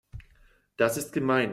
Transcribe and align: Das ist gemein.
Das 0.77 0.97
ist 0.97 1.11
gemein. 1.13 1.49